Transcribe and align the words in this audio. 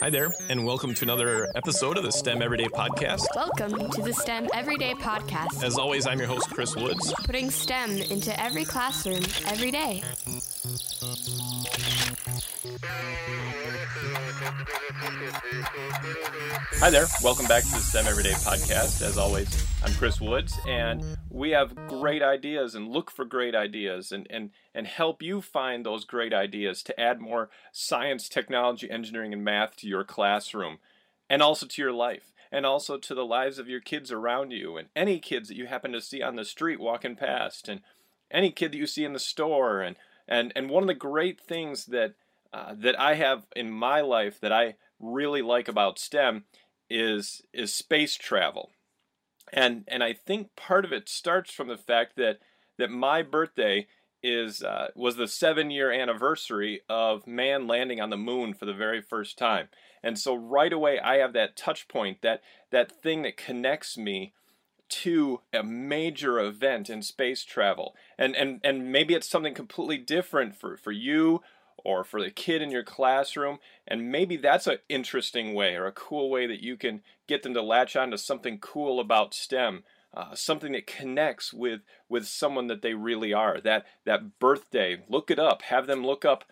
Hi 0.00 0.10
there, 0.10 0.32
and 0.48 0.64
welcome 0.64 0.94
to 0.94 1.04
another 1.04 1.48
episode 1.56 1.96
of 1.96 2.04
the 2.04 2.12
STEM 2.12 2.40
Everyday 2.40 2.66
Podcast. 2.66 3.24
Welcome 3.34 3.90
to 3.90 4.02
the 4.02 4.12
STEM 4.12 4.48
Everyday 4.54 4.94
Podcast, 4.94 5.64
As 5.64 5.76
always, 5.76 6.06
I'm 6.06 6.18
your 6.18 6.28
host, 6.28 6.48
Chris 6.50 6.76
Woods. 6.76 7.12
putting 7.24 7.50
STEM 7.50 7.90
into 7.90 8.38
every 8.40 8.64
classroom 8.64 9.22
every 9.46 9.70
day. 9.70 10.02
Hi 16.78 16.90
there, 16.90 17.06
welcome 17.22 17.46
back 17.46 17.64
to 17.64 17.70
the 17.70 17.78
STEM 17.78 18.06
Everyday 18.06 18.32
Podcast. 18.32 19.02
As 19.02 19.18
always, 19.18 19.66
I'm 19.82 19.92
Chris 19.94 20.20
Woods, 20.20 20.56
and 20.68 21.04
we 21.30 21.50
have 21.50 21.74
great 21.88 22.22
ideas 22.22 22.76
and 22.76 22.88
look 22.88 23.10
for 23.10 23.24
great 23.24 23.56
ideas 23.56 24.12
and, 24.12 24.26
and, 24.30 24.50
and 24.72 24.86
help 24.86 25.20
you 25.20 25.42
find 25.42 25.84
those 25.84 26.04
great 26.04 26.32
ideas 26.32 26.84
to 26.84 27.00
add 27.00 27.20
more 27.20 27.50
science, 27.72 28.28
technology, 28.28 28.88
engineering, 28.88 29.32
and 29.32 29.42
math 29.42 29.74
to 29.76 29.88
your 29.88 30.04
classroom 30.04 30.78
and 31.28 31.42
also 31.42 31.66
to 31.66 31.82
your 31.82 31.92
life 31.92 32.32
and 32.52 32.64
also 32.64 32.96
to 32.96 33.14
the 33.14 33.24
lives 33.24 33.58
of 33.58 33.68
your 33.68 33.80
kids 33.80 34.12
around 34.12 34.52
you 34.52 34.76
and 34.76 34.88
any 34.94 35.18
kids 35.18 35.48
that 35.48 35.56
you 35.56 35.66
happen 35.66 35.92
to 35.92 36.00
see 36.00 36.22
on 36.22 36.36
the 36.36 36.44
street 36.44 36.78
walking 36.78 37.16
past 37.16 37.68
and 37.68 37.80
any 38.30 38.50
kid 38.50 38.72
that 38.72 38.78
you 38.78 38.86
see 38.86 39.04
in 39.04 39.12
the 39.12 39.18
store 39.18 39.80
and 39.80 39.96
and 40.28 40.52
and 40.54 40.70
one 40.70 40.82
of 40.82 40.86
the 40.86 40.94
great 40.94 41.40
things 41.40 41.86
that 41.86 42.14
uh, 42.52 42.74
that 42.76 42.98
I 42.98 43.14
have 43.14 43.44
in 43.54 43.70
my 43.70 44.00
life 44.00 44.40
that 44.40 44.52
I 44.52 44.76
really 44.98 45.42
like 45.42 45.68
about 45.68 45.98
STEM 45.98 46.44
is 46.90 47.42
is 47.52 47.74
space 47.74 48.16
travel, 48.16 48.72
and 49.52 49.84
and 49.88 50.02
I 50.02 50.12
think 50.12 50.56
part 50.56 50.84
of 50.84 50.92
it 50.92 51.08
starts 51.08 51.52
from 51.52 51.68
the 51.68 51.76
fact 51.76 52.16
that 52.16 52.38
that 52.78 52.90
my 52.90 53.22
birthday 53.22 53.86
is 54.22 54.62
uh, 54.62 54.88
was 54.94 55.16
the 55.16 55.28
seven 55.28 55.70
year 55.70 55.92
anniversary 55.92 56.80
of 56.88 57.26
man 57.26 57.66
landing 57.66 58.00
on 58.00 58.10
the 58.10 58.16
moon 58.16 58.54
for 58.54 58.64
the 58.64 58.72
very 58.72 59.02
first 59.02 59.36
time, 59.36 59.68
and 60.02 60.18
so 60.18 60.34
right 60.34 60.72
away 60.72 60.98
I 60.98 61.16
have 61.16 61.34
that 61.34 61.56
touch 61.56 61.86
point 61.88 62.22
that 62.22 62.42
that 62.70 63.02
thing 63.02 63.22
that 63.22 63.36
connects 63.36 63.98
me 63.98 64.32
to 64.88 65.40
a 65.52 65.62
major 65.62 66.38
event 66.40 66.88
in 66.88 67.02
space 67.02 67.44
travel. 67.44 67.94
And 68.16 68.34
and 68.34 68.60
and 68.64 68.90
maybe 68.90 69.14
it's 69.14 69.28
something 69.28 69.54
completely 69.54 69.98
different 69.98 70.56
for 70.56 70.76
for 70.76 70.92
you 70.92 71.42
or 71.84 72.04
for 72.04 72.22
the 72.22 72.30
kid 72.30 72.62
in 72.62 72.70
your 72.70 72.82
classroom 72.82 73.58
and 73.86 74.10
maybe 74.10 74.36
that's 74.36 74.66
an 74.66 74.78
interesting 74.88 75.54
way 75.54 75.74
or 75.74 75.86
a 75.86 75.92
cool 75.92 76.30
way 76.30 76.46
that 76.46 76.62
you 76.62 76.76
can 76.76 77.00
get 77.26 77.42
them 77.42 77.54
to 77.54 77.62
latch 77.62 77.96
on 77.96 78.10
to 78.10 78.18
something 78.18 78.58
cool 78.58 79.00
about 79.00 79.34
STEM 79.34 79.82
uh, 80.14 80.34
something 80.34 80.72
that 80.72 80.86
connects 80.86 81.52
with 81.52 81.80
with 82.08 82.26
someone 82.26 82.66
that 82.66 82.82
they 82.82 82.94
really 82.94 83.32
are 83.32 83.60
that 83.60 83.84
that 84.04 84.38
birthday. 84.38 85.02
Look 85.08 85.30
it 85.30 85.38
up. 85.38 85.62
Have 85.62 85.86
them 85.86 86.04
look 86.04 86.24
up 86.24 86.44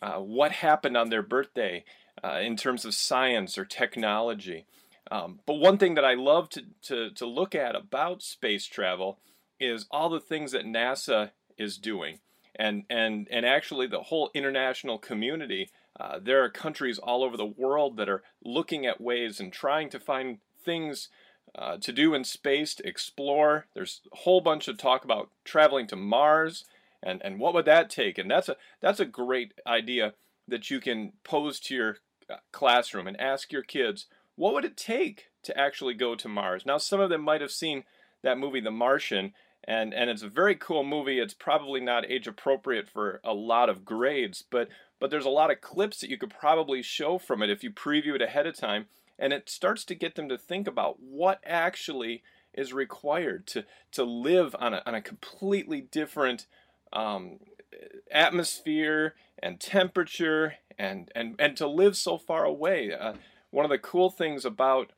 uh, 0.00 0.18
what 0.18 0.52
happened 0.52 0.96
on 0.96 1.10
their 1.10 1.22
birthday 1.22 1.84
uh, 2.24 2.40
in 2.42 2.56
terms 2.56 2.84
of 2.84 2.94
science 2.94 3.56
or 3.56 3.64
technology. 3.64 4.66
Um, 5.10 5.40
but 5.46 5.54
one 5.54 5.78
thing 5.78 5.94
that 5.94 6.04
I 6.04 6.14
love 6.14 6.48
to, 6.50 6.62
to, 6.82 7.10
to 7.10 7.26
look 7.26 7.54
at 7.54 7.76
about 7.76 8.22
space 8.22 8.66
travel 8.66 9.18
is 9.60 9.86
all 9.90 10.08
the 10.08 10.20
things 10.20 10.52
that 10.52 10.64
NASA 10.64 11.30
is 11.58 11.76
doing. 11.76 12.18
And, 12.56 12.84
and, 12.90 13.28
and 13.30 13.46
actually, 13.46 13.86
the 13.86 14.02
whole 14.02 14.30
international 14.34 14.98
community, 14.98 15.70
uh, 15.98 16.18
there 16.22 16.42
are 16.44 16.50
countries 16.50 16.98
all 16.98 17.24
over 17.24 17.36
the 17.36 17.46
world 17.46 17.96
that 17.96 18.08
are 18.08 18.22
looking 18.44 18.86
at 18.86 19.00
ways 19.00 19.40
and 19.40 19.52
trying 19.52 19.88
to 19.90 20.00
find 20.00 20.38
things 20.64 21.08
uh, 21.54 21.76
to 21.78 21.92
do 21.92 22.14
in 22.14 22.24
space, 22.24 22.74
to 22.74 22.86
explore. 22.86 23.66
There's 23.74 24.00
a 24.12 24.16
whole 24.18 24.40
bunch 24.40 24.68
of 24.68 24.78
talk 24.78 25.04
about 25.04 25.30
traveling 25.44 25.86
to 25.88 25.96
Mars 25.96 26.64
and, 27.02 27.20
and 27.24 27.38
what 27.38 27.54
would 27.54 27.64
that 27.64 27.90
take? 27.90 28.18
And 28.18 28.30
that's 28.30 28.48
a, 28.48 28.56
that's 28.80 29.00
a 29.00 29.04
great 29.04 29.54
idea 29.66 30.14
that 30.46 30.70
you 30.70 30.80
can 30.80 31.12
pose 31.24 31.58
to 31.60 31.74
your 31.74 31.96
uh, 32.30 32.36
classroom 32.52 33.06
and 33.06 33.20
ask 33.20 33.52
your 33.52 33.62
kids 33.62 34.06
what 34.36 34.54
would 34.54 34.64
it 34.64 34.76
take 34.76 35.26
to 35.42 35.58
actually 35.58 35.94
go 35.94 36.14
to 36.14 36.28
Mars? 36.28 36.64
Now, 36.64 36.78
some 36.78 37.00
of 37.00 37.10
them 37.10 37.20
might 37.20 37.42
have 37.42 37.50
seen 37.50 37.84
that 38.22 38.38
movie, 38.38 38.60
The 38.60 38.70
Martian, 38.70 39.34
and, 39.64 39.94
and 39.94 40.10
it's 40.10 40.22
a 40.22 40.28
very 40.28 40.54
cool 40.54 40.84
movie. 40.84 41.18
It's 41.18 41.34
probably 41.34 41.80
not 41.80 42.10
age 42.10 42.26
appropriate 42.26 42.88
for 42.88 43.20
a 43.22 43.34
lot 43.34 43.68
of 43.68 43.84
grades, 43.84 44.42
but, 44.48 44.68
but 44.98 45.10
there's 45.10 45.24
a 45.24 45.30
lot 45.30 45.50
of 45.50 45.60
clips 45.60 46.00
that 46.00 46.10
you 46.10 46.18
could 46.18 46.30
probably 46.30 46.82
show 46.82 47.18
from 47.18 47.42
it 47.42 47.50
if 47.50 47.62
you 47.62 47.70
preview 47.70 48.14
it 48.14 48.22
ahead 48.22 48.46
of 48.46 48.56
time, 48.56 48.86
and 49.18 49.32
it 49.32 49.48
starts 49.48 49.84
to 49.84 49.94
get 49.94 50.14
them 50.14 50.28
to 50.28 50.38
think 50.38 50.66
about 50.66 51.00
what 51.00 51.40
actually 51.44 52.22
is 52.54 52.72
required 52.72 53.46
to, 53.46 53.64
to 53.92 54.04
live 54.04 54.54
on 54.58 54.74
a, 54.74 54.82
on 54.84 54.94
a 54.94 55.02
completely 55.02 55.80
different 55.80 56.46
um, 56.92 57.38
atmosphere 58.10 59.14
and 59.42 59.58
temperature 59.60 60.54
and, 60.78 61.10
and, 61.14 61.34
and 61.38 61.56
to 61.56 61.66
live 61.66 61.96
so 61.96 62.18
far 62.18 62.44
away. 62.44 62.92
Uh, 62.92 63.14
one 63.50 63.64
of 63.64 63.70
the 63.70 63.78
cool 63.78 64.10
things 64.10 64.44
about 64.44 64.92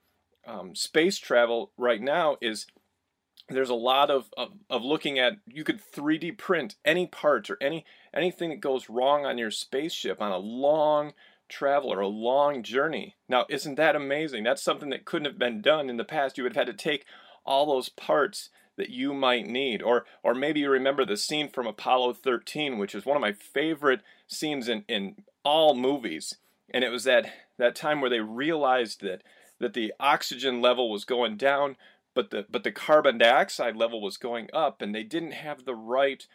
um, 0.47 0.75
space 0.75 1.19
travel 1.19 1.71
right 1.77 2.01
now 2.01 2.37
is 2.41 2.67
there's 3.49 3.71
a 3.71 3.75
lot 3.75 4.11
of, 4.11 4.33
of, 4.37 4.53
of 4.71 4.83
looking 4.83 5.19
at 5.19 5.35
you 5.47 5.65
could 5.65 5.81
3D 5.93 6.39
print 6.39 6.77
any 6.85 7.07
parts 7.07 7.51
or 7.51 7.59
any 7.61 7.85
anything 8.15 8.51
that 8.51 8.61
goes 8.61 8.89
wrong 8.89 9.27
on 9.27 9.39
your 9.39 9.51
spaceship 9.51 10.23
on 10.23 10.33
a 10.33 10.39
long 10.39 11.13
travel 11.49 11.93
or 11.93 12.01
a 12.01 12.09
long 12.09 12.63
journey. 12.63 13.17
Now, 13.29 13.45
isn't 13.49 13.75
that 13.75 13.97
amazing? 13.97 14.45
That's 14.45 14.63
something 14.63 14.91
that 14.91 15.05
couldn't 15.05 15.27
have 15.27 15.39
been 15.39 15.61
done 15.61 15.91
in 15.91 15.97
the 15.99 16.05
past. 16.05 16.39
You 16.39 16.45
would 16.45 16.55
have 16.55 16.67
had 16.67 16.79
to 16.79 16.85
take 16.85 17.05
all 17.45 17.67
those 17.67 17.89
parts 17.89 18.49
that 18.77 18.91
you 18.91 19.13
might 19.13 19.47
need. 19.47 19.83
Or 19.83 20.05
or 20.23 20.35
maybe 20.35 20.61
you 20.61 20.71
remember 20.71 21.05
the 21.05 21.17
scene 21.17 21.49
from 21.49 21.67
Apollo 21.67 22.15
13, 22.15 22.79
which 22.79 22.95
is 22.95 23.05
one 23.05 23.17
of 23.17 23.21
my 23.21 23.33
favorite 23.33 24.01
scenes 24.27 24.69
in, 24.69 24.85
in 24.89 25.17
all 25.45 25.75
movies. 25.75 26.37
And 26.71 26.83
it 26.83 26.91
was 26.91 27.05
that 27.05 27.33
that 27.59 27.77
time 27.77 28.01
where 28.01 28.11
they 28.11 28.21
realized 28.21 29.03
that 29.03 29.23
that 29.61 29.75
the 29.75 29.93
oxygen 30.01 30.61
level 30.61 30.91
was 30.91 31.05
going 31.05 31.37
down, 31.37 31.77
but 32.15 32.31
the 32.31 32.47
but 32.49 32.65
the 32.65 32.73
carbon 32.73 33.19
dioxide 33.19 33.77
level 33.77 34.01
was 34.01 34.17
going 34.17 34.49
up, 34.53 34.81
and 34.81 34.95
they 34.95 35.03
didn't 35.03 35.33
have 35.33 35.65
the 35.65 35.75
right 35.75 36.27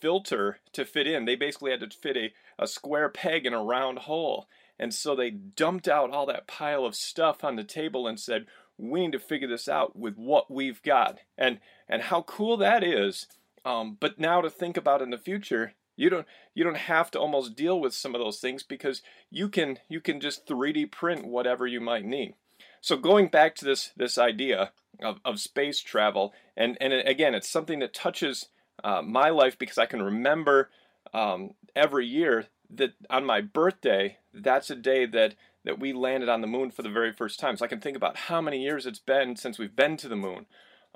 filter 0.00 0.60
to 0.72 0.84
fit 0.84 1.06
in. 1.06 1.24
They 1.24 1.36
basically 1.36 1.70
had 1.70 1.80
to 1.80 1.90
fit 1.90 2.16
a, 2.16 2.32
a 2.58 2.66
square 2.66 3.08
peg 3.08 3.46
in 3.46 3.54
a 3.54 3.62
round 3.62 4.00
hole. 4.00 4.48
And 4.78 4.94
so 4.94 5.16
they 5.16 5.30
dumped 5.30 5.88
out 5.88 6.10
all 6.10 6.26
that 6.26 6.46
pile 6.46 6.84
of 6.84 6.94
stuff 6.94 7.42
on 7.42 7.56
the 7.56 7.64
table 7.64 8.06
and 8.06 8.18
said, 8.18 8.46
we 8.76 9.00
need 9.00 9.12
to 9.12 9.18
figure 9.18 9.48
this 9.48 9.68
out 9.68 9.96
with 9.96 10.16
what 10.16 10.50
we've 10.50 10.82
got. 10.82 11.18
And 11.36 11.58
and 11.88 12.02
how 12.02 12.22
cool 12.22 12.56
that 12.58 12.84
is. 12.84 13.26
Um, 13.64 13.96
but 13.98 14.18
now 14.18 14.40
to 14.40 14.50
think 14.50 14.76
about 14.76 15.02
in 15.02 15.10
the 15.10 15.18
future, 15.18 15.74
you 15.96 16.08
don't 16.10 16.26
you 16.54 16.62
don't 16.62 16.76
have 16.76 17.10
to 17.12 17.18
almost 17.18 17.56
deal 17.56 17.80
with 17.80 17.92
some 17.92 18.14
of 18.14 18.20
those 18.20 18.38
things 18.38 18.62
because 18.62 19.02
you 19.30 19.48
can 19.48 19.78
you 19.88 20.00
can 20.00 20.20
just 20.20 20.46
3D 20.46 20.92
print 20.92 21.26
whatever 21.26 21.66
you 21.66 21.80
might 21.80 22.04
need. 22.04 22.34
So 22.80 22.96
going 22.96 23.28
back 23.28 23.54
to 23.56 23.64
this 23.64 23.90
this 23.96 24.18
idea 24.18 24.72
of, 25.02 25.18
of 25.24 25.40
space 25.40 25.80
travel, 25.80 26.32
and 26.56 26.76
and 26.80 26.92
again, 26.92 27.34
it's 27.34 27.48
something 27.48 27.78
that 27.80 27.94
touches 27.94 28.46
uh, 28.84 29.02
my 29.02 29.30
life 29.30 29.58
because 29.58 29.78
I 29.78 29.86
can 29.86 30.02
remember 30.02 30.70
um, 31.12 31.54
every 31.74 32.06
year 32.06 32.46
that 32.70 32.92
on 33.08 33.24
my 33.24 33.40
birthday, 33.40 34.18
that's 34.32 34.70
a 34.70 34.76
day 34.76 35.06
that 35.06 35.34
that 35.64 35.78
we 35.78 35.92
landed 35.92 36.28
on 36.28 36.40
the 36.40 36.46
moon 36.46 36.70
for 36.70 36.82
the 36.82 36.90
very 36.90 37.12
first 37.12 37.40
time. 37.40 37.56
So 37.56 37.64
I 37.64 37.68
can 37.68 37.80
think 37.80 37.96
about 37.96 38.16
how 38.16 38.40
many 38.40 38.62
years 38.62 38.86
it's 38.86 38.98
been 38.98 39.36
since 39.36 39.58
we've 39.58 39.74
been 39.74 39.96
to 39.98 40.08
the 40.08 40.16
moon, 40.16 40.46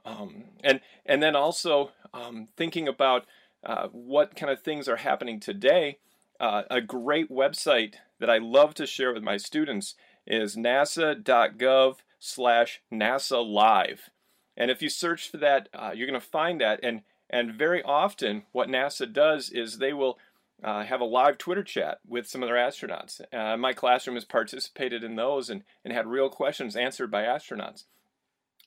um, 0.05 0.45
and 0.63 0.81
and 1.05 1.23
then 1.23 1.37
also 1.37 1.91
um, 2.15 2.49
thinking 2.57 2.89
about 2.89 3.27
uh, 3.65 3.89
what 3.89 4.37
kind 4.37 4.51
of 4.51 4.63
things 4.63 4.89
are 4.89 4.97
happening 4.97 5.41
today. 5.41 5.99
Uh, 6.41 6.63
a 6.71 6.81
great 6.81 7.31
website 7.31 7.95
that 8.19 8.29
I 8.29 8.39
love 8.39 8.75
to 8.75 8.87
share 8.87 9.15
with 9.15 9.23
my 9.23 9.37
students 9.37 9.95
is 10.27 10.57
nasa.gov 10.57 11.97
slash 12.19 12.81
NASA 12.93 13.45
Live. 13.45 14.11
And 14.57 14.71
if 14.71 14.83
you 14.83 14.89
search 14.89 15.31
for 15.31 15.39
that, 15.39 15.69
uh, 15.75 15.93
you're 15.95 16.07
going 16.07 16.21
to 16.21 16.27
find 16.27 16.61
that. 16.61 16.81
And, 16.83 17.03
and 17.31 17.55
very 17.55 17.83
often, 17.83 18.45
what 18.53 18.69
NASA 18.69 19.11
does 19.11 19.51
is 19.51 19.79
they 19.79 19.93
will 19.93 20.19
uh, 20.63 20.85
have 20.85 21.01
a 21.01 21.05
live 21.05 21.39
Twitter 21.39 21.65
chat 21.65 21.99
with 22.07 22.29
some 22.29 22.43
of 22.43 22.49
their 22.49 22.57
astronauts. 22.57 23.21
Uh, 23.33 23.57
my 23.57 23.73
classroom 23.73 24.17
has 24.17 24.25
participated 24.25 25.03
in 25.03 25.17
those 25.17 25.51
and, 25.51 25.65
and 25.85 25.93
had 25.93 26.07
real 26.07 26.29
questions 26.29 26.77
answered 26.77 27.11
by 27.11 27.23
astronauts 27.23 27.85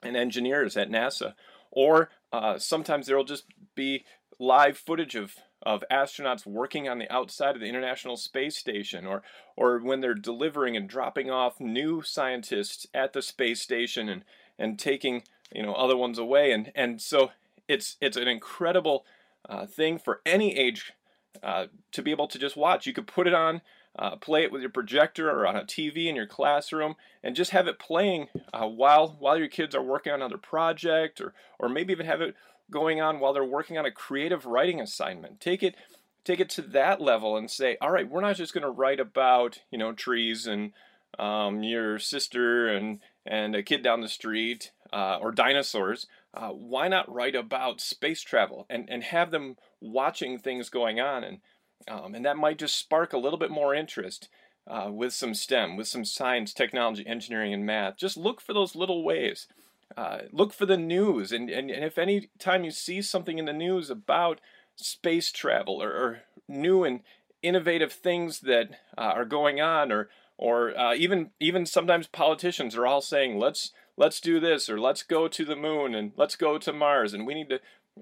and 0.03 0.17
engineers 0.17 0.75
at 0.75 0.89
NASA. 0.89 1.35
Or 1.71 2.09
uh, 2.33 2.57
sometimes 2.57 3.07
there 3.07 3.15
will 3.15 3.23
just 3.23 3.45
be 3.75 4.03
live 4.39 4.77
footage 4.77 5.15
of 5.15 5.35
of 5.65 5.83
astronauts 5.91 6.45
working 6.45 6.87
on 6.87 6.99
the 6.99 7.11
outside 7.11 7.55
of 7.55 7.61
the 7.61 7.67
International 7.67 8.17
Space 8.17 8.57
Station 8.57 9.05
or 9.05 9.23
or 9.55 9.79
when 9.79 10.01
they're 10.01 10.13
delivering 10.13 10.75
and 10.77 10.87
dropping 10.87 11.31
off 11.31 11.59
new 11.59 12.01
scientists 12.01 12.87
at 12.93 13.13
the 13.13 13.21
space 13.21 13.61
station 13.61 14.09
and 14.09 14.23
and 14.59 14.77
taking 14.77 15.23
you 15.53 15.63
know 15.63 15.73
other 15.73 15.97
ones 15.97 16.17
away. 16.17 16.51
And 16.51 16.71
and 16.75 17.01
so 17.01 17.31
it's 17.67 17.97
it's 18.01 18.17
an 18.17 18.27
incredible 18.27 19.05
uh, 19.47 19.65
thing 19.65 19.97
for 19.97 20.21
any 20.25 20.55
age 20.57 20.93
uh, 21.43 21.67
to 21.91 22.01
be 22.01 22.11
able 22.11 22.27
to 22.27 22.39
just 22.39 22.55
watch. 22.55 22.85
You 22.85 22.93
could 22.93 23.07
put 23.07 23.27
it 23.27 23.33
on 23.33 23.61
uh, 23.97 24.15
play 24.17 24.43
it 24.43 24.51
with 24.51 24.61
your 24.61 24.71
projector 24.71 25.29
or 25.29 25.47
on 25.47 25.55
a 25.55 25.63
TV 25.63 26.07
in 26.07 26.15
your 26.15 26.27
classroom 26.27 26.95
and 27.23 27.35
just 27.35 27.51
have 27.51 27.67
it 27.67 27.79
playing 27.79 28.27
uh, 28.53 28.67
while 28.67 29.15
while 29.19 29.37
your 29.37 29.47
kids 29.47 29.73
are 29.73 29.81
working 29.81 30.11
on 30.11 30.19
another 30.19 30.37
project 30.37 31.21
or 31.21 31.33
or 31.59 31.69
maybe 31.69 31.93
even 31.93 32.05
have 32.05 32.21
it 32.21 32.35
going 32.71 33.01
on 33.01 33.19
while 33.19 33.33
they're 33.33 33.43
working 33.43 33.77
on 33.77 33.85
a 33.85 33.91
creative 33.91 34.45
writing 34.45 34.79
assignment. 34.79 35.39
Take 35.39 35.63
it 35.63 35.75
take 36.23 36.39
it 36.39 36.49
to 36.49 36.61
that 36.63 36.99
level 36.99 37.37
and 37.37 37.49
say, 37.49 37.77
all 37.79 37.91
right, 37.91 38.09
we're 38.09 38.21
not 38.21 38.35
just 38.35 38.53
going 38.53 38.63
to 38.63 38.69
write 38.69 38.99
about 38.99 39.59
you 39.71 39.77
know 39.77 39.93
trees 39.93 40.47
and 40.47 40.73
um, 41.19 41.63
your 41.63 41.99
sister 41.99 42.67
and 42.67 42.99
and 43.25 43.55
a 43.55 43.63
kid 43.63 43.81
down 43.81 44.01
the 44.01 44.07
street 44.07 44.71
uh, 44.91 45.17
or 45.21 45.31
dinosaurs. 45.31 46.07
Uh, 46.33 46.49
why 46.49 46.87
not 46.87 47.11
write 47.13 47.35
about 47.35 47.79
space 47.79 48.21
travel 48.21 48.65
and, 48.69 48.89
and 48.89 49.03
have 49.03 49.31
them 49.31 49.55
watching 49.79 50.37
things 50.37 50.69
going 50.69 50.99
on 50.99 51.23
and 51.23 51.39
um, 51.87 52.15
and 52.15 52.25
that 52.25 52.37
might 52.37 52.57
just 52.57 52.77
spark 52.77 53.13
a 53.13 53.17
little 53.17 53.37
bit 53.37 53.51
more 53.51 53.75
interest 53.75 54.29
uh, 54.67 54.89
with 54.91 55.13
some 55.13 55.33
STEM, 55.33 55.75
with 55.77 55.87
some 55.87 56.03
science, 56.03 56.53
technology, 56.53 57.05
engineering, 57.05 57.53
and 57.53 57.65
math. 57.65 57.97
Just 57.97 58.17
look 58.17 58.41
for 58.41 58.53
those 58.53 58.75
little 58.75 59.03
ways. 59.03 59.47
Uh, 59.97 60.19
look 60.31 60.53
for 60.53 60.65
the 60.65 60.77
news, 60.77 61.31
and, 61.31 61.49
and, 61.49 61.71
and 61.71 61.85
if 61.85 61.97
any 61.97 62.29
time 62.37 62.63
you 62.63 62.71
see 62.71 63.01
something 63.01 63.37
in 63.37 63.45
the 63.45 63.53
news 63.53 63.89
about 63.89 64.41
space 64.75 65.31
travel 65.31 65.81
or, 65.81 65.89
or 65.89 66.21
new 66.49 66.83
and 66.83 66.99
innovative 67.41 67.93
things 67.93 68.41
that 68.41 68.71
uh, 68.97 69.01
are 69.01 69.25
going 69.25 69.61
on, 69.61 69.91
or 69.91 70.09
or 70.37 70.77
uh, 70.77 70.93
even 70.95 71.31
even 71.39 71.65
sometimes 71.65 72.07
politicians 72.07 72.75
are 72.75 72.85
all 72.85 73.01
saying 73.01 73.39
let's 73.39 73.71
let's 73.97 74.19
do 74.19 74.39
this 74.39 74.69
or 74.69 74.79
let's 74.79 75.03
go 75.03 75.27
to 75.27 75.45
the 75.45 75.55
moon 75.55 75.95
and 75.95 76.11
let's 76.17 76.35
go 76.35 76.57
to 76.57 76.73
Mars 76.73 77.13
and 77.13 77.25
we 77.25 77.33
need 77.33 77.49
to 77.49 77.59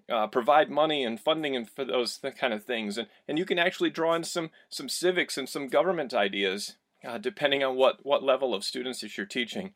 uh, 0.09 0.27
provide 0.27 0.71
money 0.71 1.03
and 1.03 1.19
funding 1.19 1.55
and 1.55 1.69
for 1.69 1.85
those 1.85 2.17
th- 2.17 2.35
kind 2.35 2.53
of 2.53 2.63
things. 2.63 2.97
And 2.97 3.07
and 3.27 3.37
you 3.37 3.45
can 3.45 3.59
actually 3.59 3.91
draw 3.91 4.15
in 4.15 4.23
some 4.23 4.49
some 4.69 4.89
civics 4.89 5.37
and 5.37 5.47
some 5.47 5.67
government 5.67 6.13
ideas 6.13 6.77
uh, 7.05 7.17
depending 7.17 7.63
on 7.63 7.75
what 7.75 8.03
what 8.03 8.23
level 8.23 8.53
of 8.55 8.63
students 8.63 9.01
that 9.01 9.17
you're 9.17 9.25
teaching 9.25 9.73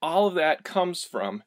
all 0.00 0.26
of 0.26 0.34
that 0.34 0.64
comes 0.64 1.04
from 1.04 1.42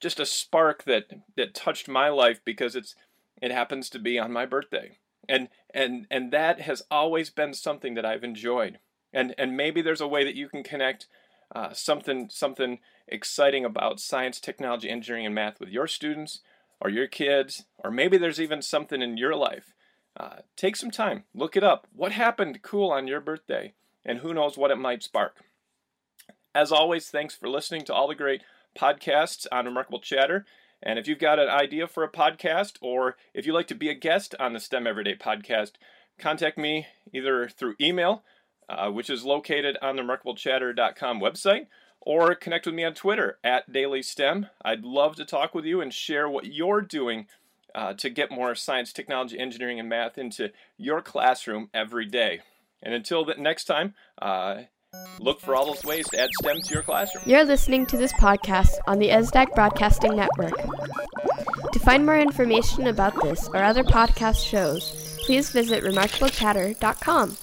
just 0.00 0.20
a 0.20 0.26
spark 0.26 0.84
that 0.84 1.06
that 1.36 1.54
touched 1.54 1.88
my 1.88 2.08
life 2.08 2.40
because 2.44 2.74
it's 2.74 2.94
it 3.40 3.50
happens 3.50 3.88
to 3.90 3.98
be 3.98 4.18
on 4.18 4.32
my 4.32 4.46
birthday 4.46 4.98
and 5.28 5.48
and 5.72 6.06
and 6.10 6.32
that 6.32 6.60
has 6.60 6.82
always 6.90 7.30
been 7.30 7.54
something 7.54 7.94
that 7.94 8.04
I've 8.04 8.24
enjoyed 8.24 8.78
and 9.12 9.34
and 9.38 9.56
maybe 9.56 9.82
there's 9.82 10.00
a 10.00 10.08
way 10.08 10.24
that 10.24 10.34
you 10.34 10.48
can 10.48 10.62
connect 10.62 11.06
uh, 11.54 11.72
something 11.72 12.28
something 12.30 12.78
exciting 13.06 13.64
about 13.64 14.00
science, 14.00 14.40
technology, 14.40 14.88
engineering, 14.88 15.26
and 15.26 15.34
math 15.34 15.60
with 15.60 15.68
your 15.68 15.86
students 15.86 16.40
or 16.80 16.90
your 16.90 17.06
kids, 17.06 17.66
or 17.78 17.90
maybe 17.90 18.16
there's 18.16 18.40
even 18.40 18.62
something 18.62 19.02
in 19.02 19.16
your 19.16 19.36
life. 19.36 19.74
Uh, 20.18 20.36
take 20.56 20.76
some 20.76 20.90
time, 20.90 21.24
look 21.34 21.56
it 21.56 21.62
up. 21.62 21.86
What 21.94 22.12
happened 22.12 22.62
cool 22.62 22.90
on 22.90 23.06
your 23.06 23.20
birthday? 23.20 23.74
And 24.04 24.18
who 24.18 24.34
knows 24.34 24.58
what 24.58 24.70
it 24.70 24.78
might 24.78 25.02
spark. 25.02 25.44
As 26.54 26.70
always, 26.70 27.08
thanks 27.08 27.34
for 27.34 27.48
listening 27.48 27.84
to 27.86 27.94
all 27.94 28.08
the 28.08 28.14
great 28.14 28.42
podcasts 28.78 29.46
on 29.50 29.64
Remarkable 29.64 30.00
Chatter. 30.00 30.44
And 30.82 30.98
if 30.98 31.08
you've 31.08 31.18
got 31.18 31.38
an 31.38 31.48
idea 31.48 31.86
for 31.86 32.04
a 32.04 32.10
podcast, 32.10 32.76
or 32.82 33.16
if 33.32 33.46
you'd 33.46 33.54
like 33.54 33.68
to 33.68 33.74
be 33.74 33.88
a 33.88 33.94
guest 33.94 34.34
on 34.38 34.52
the 34.52 34.60
STEM 34.60 34.86
Everyday 34.86 35.14
podcast, 35.14 35.72
contact 36.18 36.58
me 36.58 36.88
either 37.12 37.48
through 37.48 37.76
email, 37.80 38.22
uh, 38.68 38.90
which 38.90 39.08
is 39.08 39.24
located 39.24 39.78
on 39.80 39.96
the 39.96 40.02
remarkablechatter.com 40.02 41.20
website, 41.20 41.68
or 42.02 42.34
connect 42.34 42.66
with 42.66 42.74
me 42.74 42.84
on 42.84 42.92
Twitter 42.92 43.38
at 43.42 43.70
DailySTEM. 43.72 44.50
I'd 44.62 44.84
love 44.84 45.16
to 45.16 45.24
talk 45.24 45.54
with 45.54 45.64
you 45.64 45.80
and 45.80 45.94
share 45.94 46.28
what 46.28 46.46
you're 46.46 46.82
doing 46.82 47.28
uh, 47.74 47.94
to 47.94 48.10
get 48.10 48.30
more 48.30 48.54
science, 48.54 48.92
technology, 48.92 49.38
engineering, 49.38 49.80
and 49.80 49.88
math 49.88 50.18
into 50.18 50.50
your 50.76 51.00
classroom 51.00 51.70
every 51.72 52.04
day. 52.04 52.40
And 52.82 52.92
until 52.92 53.24
the 53.24 53.36
next 53.36 53.64
time, 53.64 53.94
uh, 54.20 54.62
look 55.20 55.40
for 55.40 55.54
all 55.54 55.66
those 55.66 55.84
ways 55.84 56.08
to 56.10 56.20
add 56.20 56.30
STEM 56.40 56.62
to 56.62 56.74
your 56.74 56.82
classroom. 56.82 57.24
You're 57.26 57.44
listening 57.44 57.86
to 57.86 57.96
this 57.96 58.12
podcast 58.14 58.72
on 58.86 58.98
the 58.98 59.08
ESDAC 59.08 59.54
Broadcasting 59.54 60.16
Network. 60.16 60.54
To 61.72 61.78
find 61.78 62.04
more 62.04 62.18
information 62.18 62.88
about 62.88 63.20
this 63.22 63.48
or 63.48 63.62
other 63.62 63.84
podcast 63.84 64.44
shows, 64.44 65.18
please 65.24 65.50
visit 65.50 65.84
remarkablechatter.com. 65.84 67.36